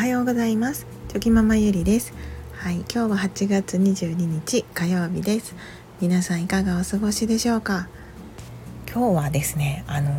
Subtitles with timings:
[0.00, 0.86] はようございます。
[1.08, 2.14] チョキママゆりです。
[2.54, 5.54] はい今日は8月22日火曜日です。
[6.00, 7.86] 皆さんいかがお過ごしでしょうか？
[8.90, 10.10] 今日はですねあの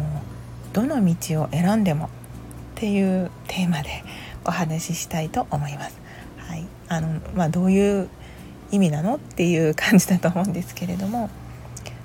[0.72, 2.10] どの道を選んでもっ
[2.76, 4.04] ていうテーマで
[4.46, 6.00] お話ししたいと思います。
[6.38, 8.08] はいあのまあどういう
[8.70, 11.32] 意味なのっていう感じだと思うんですけれども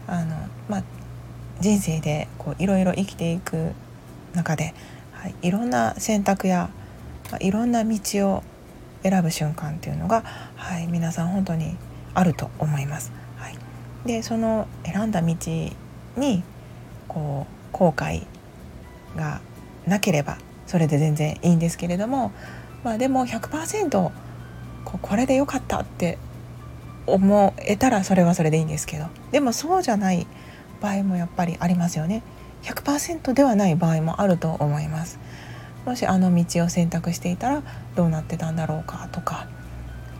[0.06, 0.34] あの
[0.70, 0.82] まあ
[1.60, 3.72] 人生でこういろいろ生きていく
[4.32, 4.72] 中で、
[5.12, 6.70] はい、いろんな選択や
[7.40, 7.98] いろんな道
[8.28, 8.42] を
[9.02, 10.22] 選ぶ瞬間っていうのが、
[10.56, 11.76] はい、皆さん本当に
[12.14, 13.12] あると思います。
[13.36, 13.58] はい、
[14.06, 15.34] でその選んだ道
[16.16, 16.42] に
[17.08, 18.26] こう後悔
[19.16, 19.40] が
[19.86, 22.32] なければそれで全然いいんですけれども、
[22.82, 24.10] まあ、でも100%
[24.84, 26.18] ここれでよかったって
[27.06, 30.26] 思えたらそれはそれでいいんですけどでもそうじゃない
[30.80, 32.22] 場合もやっぱりありますよね。
[32.62, 35.18] 100%ではない場合もあると思います。
[35.86, 37.62] もしあの道を選択していたら
[37.94, 39.46] どうなってたんだろうかとか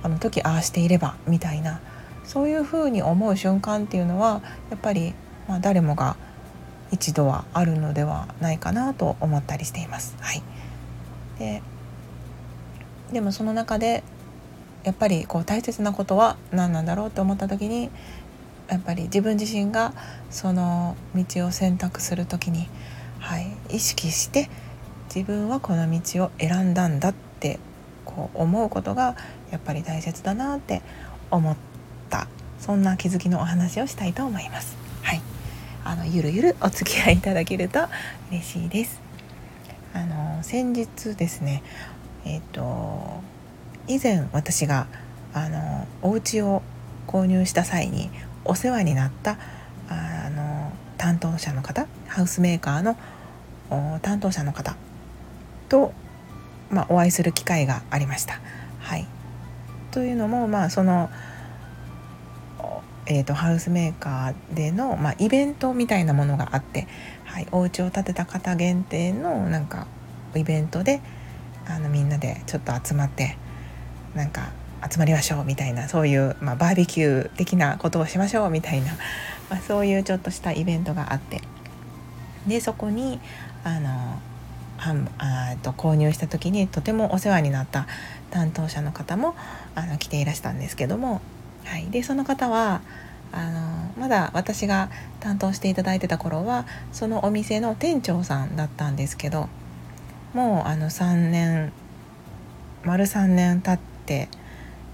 [0.03, 1.81] あの時ああしていればみたいな
[2.25, 5.15] そういうふうに思う瞬間っていうのはやっぱり、
[5.49, 6.17] まあ、誰もが
[6.93, 10.17] 一度はあるのではないかなと思ったりしています。
[10.21, 10.43] はい、
[11.39, 11.63] で
[13.13, 14.05] でもその中で
[14.85, 17.91] やっぱりこう大切なことは何なんだろうって思った時に
[18.69, 19.93] やっぱり自分自身が
[20.31, 22.69] その道を選択する時に、
[23.19, 24.49] はい、意識して
[25.17, 27.59] 自分はこの道を選んだんだって
[28.05, 29.17] こう思うことが
[29.51, 30.83] やっぱり大切だなって
[31.31, 31.57] 思っ
[32.11, 34.77] たそんな気づきのお話をしたいと思います。
[35.01, 35.23] はい、
[35.85, 37.81] あのゆるゆるお付き合いいただけると
[38.31, 39.01] 嬉しいです。
[39.95, 41.63] あの先日ですね、
[42.27, 43.23] えっ、ー、と
[43.89, 44.87] 以前私が
[45.33, 46.61] あのお家を
[47.07, 48.11] 購入した際に
[48.45, 49.39] お世話になった
[49.89, 52.99] あの担当者の方ハウスメーカーの
[54.03, 54.77] 担当者の方
[55.69, 55.93] と、
[56.71, 58.41] まあ、お会いする機会がありました。
[58.79, 59.07] はい、
[59.91, 61.11] というのも、まあ、その、
[63.07, 66.89] えーと、ハウスメーカーでの、まあ、イベントみたいなものがあって、
[67.25, 69.87] はい、お家を建てた方限定のなんか
[70.35, 71.01] イベントで
[71.67, 73.37] あのみんなでちょっと集まって
[74.15, 74.51] なんか
[74.91, 78.93] 集まりましょうみたいなそういう、まあ、バーベキュー的なことをしましょうみたいな、
[79.51, 81.41] まあ、そういうちょっとしたイベントがあって。
[82.47, 83.21] でそこに
[83.65, 84.21] あの
[84.79, 87.87] あと購入した時にとてもお世話になった
[88.31, 89.35] 担当者の方も
[89.75, 91.21] あの来ていらしたんですけども、
[91.65, 92.83] はい、でその方は
[93.33, 99.49] あのまだ私が担当していただいてた頃はそのお店の店長さんだったんですけど
[100.33, 101.73] もうあの3年
[102.85, 104.29] 丸3年経って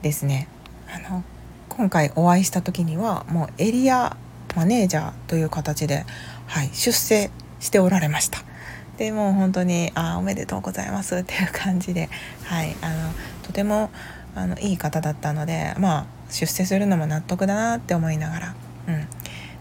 [0.03, 0.49] ですね
[0.88, 1.25] あの
[1.69, 4.16] 今回お会いした時にはもうエリア
[4.56, 6.04] マネージャーという形で、
[6.47, 8.51] はい、出世しておられました。
[8.98, 12.08] でもう本当に「あおめでとうございます」っていう感じで、
[12.44, 13.91] はい、あのとても
[14.34, 18.54] あのいい方だったので、まあ、出世するのも納得だなって思いながら、
[18.88, 18.94] うん。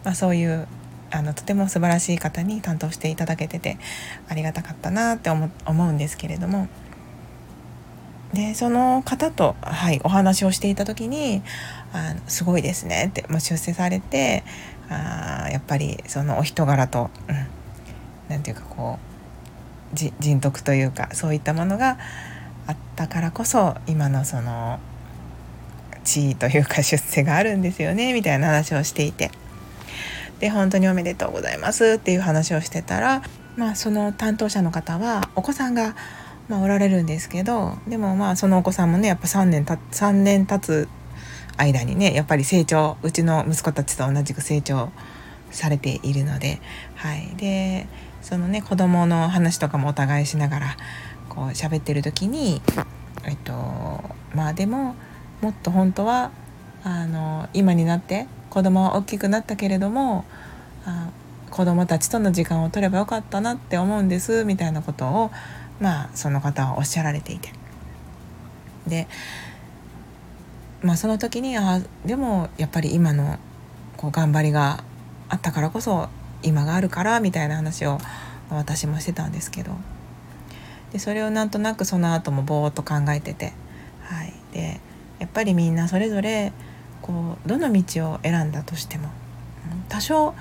[0.04, 0.68] まあ、そういう
[1.12, 3.78] あのとても素晴らしい方に担当していただけてて
[4.30, 6.68] ありがたかったなって思うんですけれども。
[8.34, 11.44] でその方と、はい、お話をしていた時に
[11.92, 14.46] 「あのすごいですね」って、まあ、出世されて
[14.90, 17.48] あやっぱりそのお人柄と、うん、
[18.30, 19.21] なんていうかこう
[19.94, 21.98] 人徳というかそういったものが
[22.68, 24.80] あったからこそ今のその
[26.04, 29.32] 地位というか出世があるんですよねみたいな話をしていて。
[30.40, 33.22] で本当におめでとうございますっていう話をしてたら、
[33.58, 35.96] まあ、その担当者の方はお子さんが、
[36.50, 40.90] まあ、おられるんですけどでもまあそのお子さんもねやっぱ3年た3年経つ
[41.58, 44.90] 間にねやっぱり成長うちの息子たちと同じく成長
[45.52, 46.60] されているので、
[46.96, 47.86] はい、で
[48.22, 50.78] そのね子供の話とかもお互いしながら
[51.30, 52.62] こう喋ってる時に
[53.26, 53.54] えっと
[54.36, 54.96] まあでも
[55.42, 56.32] もっと本当は
[56.84, 60.26] あの今になって子供は大きくなったけれども
[60.86, 61.10] あ
[61.50, 65.32] 子供たちとの時間を取ればよかったなって思うんですみたいなことを
[65.80, 67.52] まあその方はおっしゃられていて。
[68.88, 69.08] で
[70.82, 73.38] まあその時にあでもやっぱり今の
[73.98, 74.84] こう頑張りが
[75.30, 76.10] あったからこそ
[76.44, 78.00] 今があるからみたいな話を
[78.50, 79.72] 私もしてたんですけど。
[80.92, 83.54] でそれをなんとなくその後もぼーっと考えてて、
[84.04, 84.82] はい、で
[85.20, 86.52] やっぱりみんなそれぞれ
[87.02, 89.10] こうどの道を選んだとしても。
[89.88, 90.34] 多少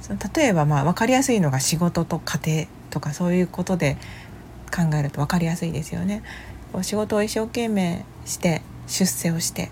[0.00, 3.96] その例えばまあ分かりやすいのが仕事と家庭とかそういうことで
[4.74, 6.22] 考えると分かりやすいですよね。
[6.72, 9.70] こう仕事を一生懸命して出世をして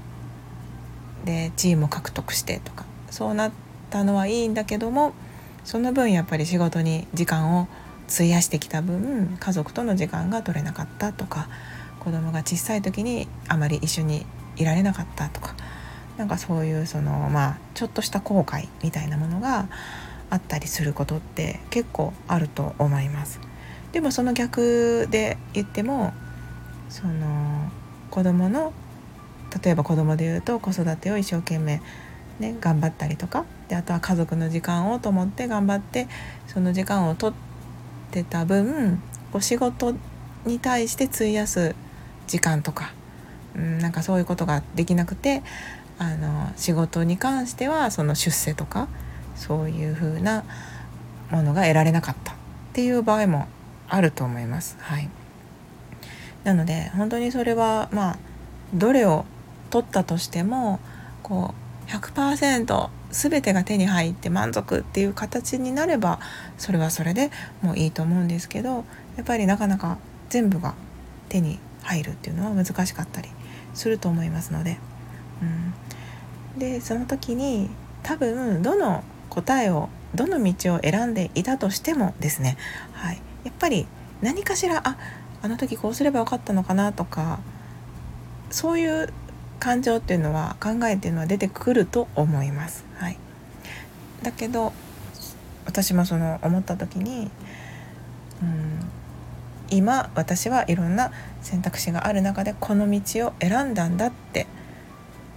[1.24, 2.84] で地位も獲得してとか。
[3.10, 3.52] そうなっ
[3.90, 5.14] たのはいいんだけども
[5.66, 7.66] その分やっぱり仕事に時間を
[8.08, 11.48] 費やしてきた分家族との時間が取れなかったとか
[11.98, 14.24] 子供が小さい時にあまり一緒に
[14.54, 15.56] いられなかったとか
[16.16, 19.68] なんかそういうそのまあちょっとした後悔みたいなものが
[20.30, 23.40] あったりすることって結構あると思います。
[23.90, 26.14] でもその逆で言っても
[26.88, 27.72] その
[28.10, 28.72] 子供の
[29.62, 31.82] 例えば子供で言うと子育てを一生懸命
[32.38, 36.08] ね頑張ったりとかであとは家族の時間をと思って頑張って
[36.46, 37.32] その時間をとっ
[38.10, 39.02] てた分
[39.32, 39.94] こう仕事
[40.44, 41.74] に対して費やす
[42.26, 42.92] 時間とか、
[43.56, 45.42] うん、なんかそういうことができなくて
[45.98, 48.88] あの仕事に関してはその出世とか
[49.34, 50.44] そういう風な
[51.30, 52.36] ものが得られなかったっ
[52.72, 53.48] ていう場合も
[53.88, 54.76] あると思います。
[54.80, 55.08] はい、
[56.44, 58.18] なので本当にそれはまあ
[58.74, 59.24] どれを
[59.70, 60.80] 取ったとしても
[61.22, 66.18] こう100%全てが手に入って満足っていう形になれば
[66.58, 67.30] それはそれで
[67.62, 68.84] もういいと思うんですけど
[69.16, 69.98] やっぱりなかなか
[70.28, 70.74] 全部が
[71.28, 73.28] 手に入るっていうのは難しかったり
[73.74, 74.78] すると思いますので、
[76.54, 77.70] うん、でその時に
[78.02, 82.56] 多分どの答えをどの道を選んでいたとしてもですね、
[82.92, 83.86] はい、やっぱり
[84.22, 84.96] 何かしらあ
[85.42, 87.38] あの時こうすればよかったのかなとか
[88.50, 89.12] そういう
[89.58, 92.84] 感情っていうのは考えっていうのは出てくると思います。
[92.96, 93.18] はい、
[94.22, 94.72] だけど
[95.64, 97.30] 私もその思った時に、
[98.42, 98.90] うん、
[99.70, 101.12] 今私はいろんな
[101.42, 104.46] 選択肢がある中でこの道を選んだんだって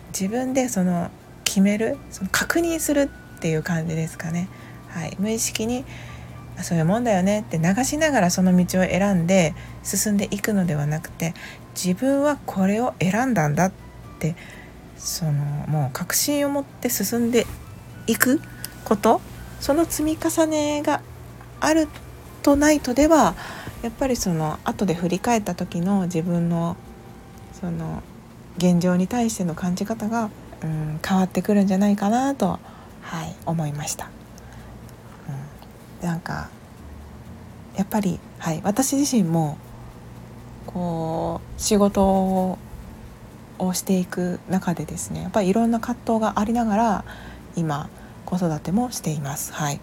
[0.09, 1.09] 自分でその
[1.43, 4.47] 決めるその確認するっていう感じですかね。
[4.89, 5.85] はい、無意識に
[6.61, 11.33] そういうもんだよねって流しながらその道を選んで進んでいくのではなくて
[11.73, 13.88] 自分はこれを選んだんだって
[14.97, 17.45] そのもう確信を持って進んで
[18.07, 18.41] いく
[18.83, 19.21] こと
[19.59, 21.01] その積み重ねが
[21.59, 21.87] ある
[22.41, 23.35] とないとでは
[23.81, 26.75] やっぱりその後で振り返った時の自分の
[27.53, 28.03] その
[28.57, 30.29] 現状に対しての感じ方が、
[30.63, 32.59] うん、変わってくるんじゃないかなと、
[33.01, 34.09] はい、思いました。
[36.01, 36.49] うん、なんか
[37.77, 39.57] やっぱり、はい、私自身も
[40.65, 42.57] こう仕事を
[43.59, 47.05] をしていく中でですねやっぱりいろんな葛藤がありながら
[47.55, 47.89] 今
[48.25, 49.53] 子育てもしています。
[49.53, 49.79] はい、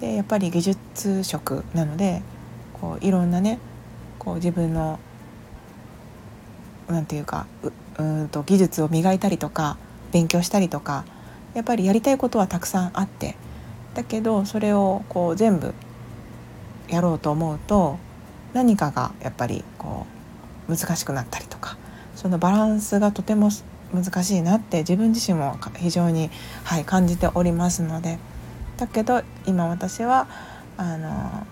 [0.00, 2.22] でやっぱり技術職なので
[2.80, 3.58] こういろんなね
[4.18, 4.98] こう自分の
[6.88, 7.46] なんていうか
[7.98, 9.76] うんと技術を磨いたりとか
[10.12, 11.04] 勉強したりとか
[11.54, 13.36] やっぱりやりたいことはたくさんあって
[13.94, 15.72] だけどそれをこう全部
[16.88, 17.98] やろうと思うと
[18.52, 20.06] 何かがやっぱりこ
[20.68, 21.76] う難しくなったりとか
[22.24, 23.50] そのバランスがとても
[23.92, 26.30] 難しいなって自分自身も非常に、
[26.64, 28.18] はい、感じておりますので
[28.78, 30.26] だけど今私は
[30.78, 31.46] あの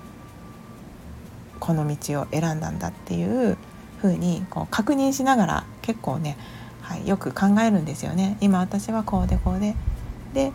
[1.60, 3.58] この道を選んだんだっていう
[4.00, 6.38] ふうにこう確認しながら結構ね、
[6.80, 8.38] はい、よく考えるんですよね。
[8.40, 9.76] 今私はこうでこうで
[10.32, 10.52] で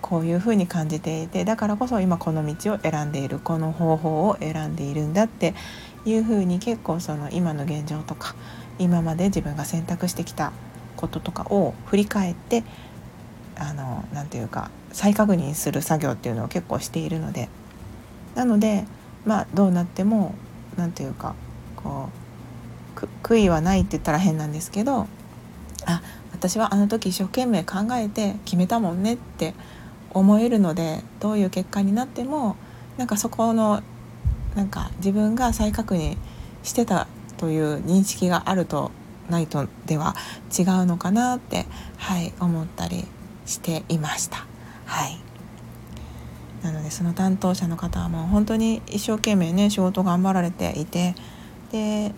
[0.00, 5.54] こういうふうに感じていてだからこそ今この道を選んでいるこの方法を選んでいるんだって
[6.06, 8.34] いうふうに結構その今の現状とか
[8.78, 10.52] 今まで自分が選択してきた
[10.96, 12.64] こととかを振り返って
[13.56, 17.48] あのなていうか再確認する作業っていうのを結構しているので
[18.34, 18.84] なので
[19.24, 20.34] まあどうなっても
[20.76, 21.34] 何て言うか
[21.76, 22.08] こ
[22.96, 25.06] う悔いはないって言ったら変なんですけど
[25.86, 29.54] あ私はあの時一生懸命考えて決めたもんねって
[30.10, 32.56] 思えるのでどういう結果になっても
[32.96, 33.82] なんかそこの
[34.54, 36.16] なんか自分が再確認
[36.62, 37.06] してた
[37.38, 38.90] という認識があると
[39.30, 40.14] ないとでは
[40.56, 41.66] 違うのかなって
[41.96, 43.04] はい思ったり
[43.46, 44.46] していました。
[44.84, 45.18] はい
[46.62, 51.14] なのでその担当者の方はもう本当に一生懸命ね仕事頑張られていて
[51.70, 52.12] で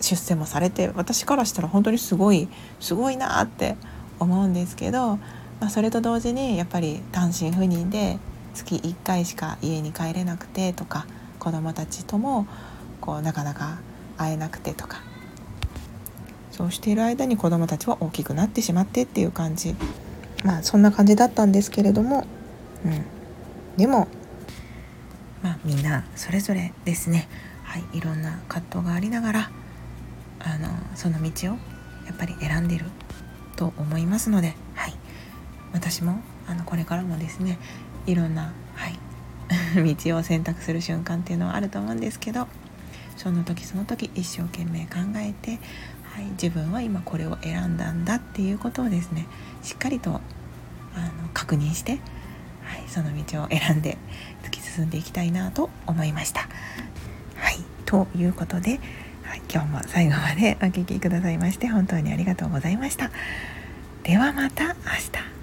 [0.00, 2.48] 出世もされて私からしたら本当にすごい
[2.80, 3.76] すごいなって
[4.20, 8.18] 思うんですけど、まあ、それと同時にやっぱり単身赴任で
[8.54, 11.06] 月1回しか家に帰れなくてとか
[11.38, 12.46] 子どもたちとも
[13.00, 13.78] こうなかなか
[14.16, 15.02] 会えなくてとか。
[16.50, 19.74] そうしている間に子どもたちは大きくなってしまってっていう感じ。
[20.42, 22.26] まあそんな感じだったんですけれども、
[22.84, 23.04] うん、
[23.76, 24.08] でも
[25.42, 27.28] まあみんなそれぞれですね、
[27.64, 29.50] はい、いろんな葛藤がありながら
[30.40, 31.56] あのその道を
[32.06, 32.86] やっぱり選んでる
[33.56, 34.94] と思いますので、はい、
[35.72, 37.58] 私もあのこれからもですね
[38.06, 38.98] いろんな、はい、
[39.94, 42.46] 道を選択する瞬間っていうのはあると思うんですけど。
[43.16, 45.58] その時その時一生懸命考えて、
[46.04, 49.26] はい、自分は今これを選んだんだっていうことをですね
[49.62, 50.22] しっかりとあの
[51.32, 52.00] 確認して
[52.66, 53.96] はい、その道を選んで
[54.42, 56.48] 突き進んでいきたいなと思いました。
[57.36, 58.80] はい、ということで、
[59.22, 63.10] はい、今日も最後までお聴きくださいまして本当にありがとうございました。
[64.02, 65.35] ではまた明日。